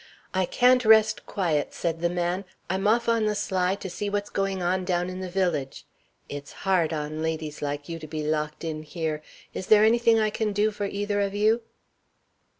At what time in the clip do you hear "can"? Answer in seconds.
10.31-10.53